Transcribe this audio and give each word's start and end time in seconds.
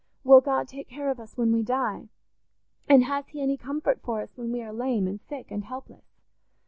Will 0.23 0.41
God 0.41 0.67
take 0.67 0.89
care 0.89 1.11
of 1.11 1.19
us 1.19 1.37
when 1.37 1.51
we 1.53 1.61
die? 1.61 2.09
And 2.89 3.03
has 3.03 3.27
he 3.27 3.39
any 3.43 3.55
comfort 3.55 4.01
for 4.01 4.21
us 4.23 4.35
when 4.35 4.51
we 4.51 4.63
are 4.63 4.73
lame 4.73 5.05
and 5.07 5.21
sick 5.21 5.51
and 5.51 5.63
helpless? 5.63 6.21